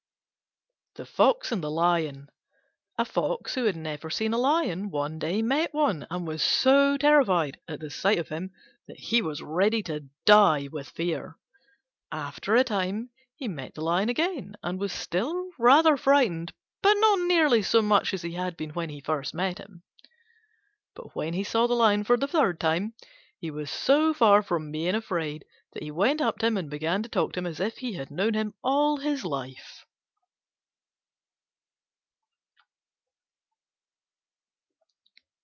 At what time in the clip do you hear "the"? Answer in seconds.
0.95-1.05, 1.63-1.71, 7.79-7.89, 22.17-22.27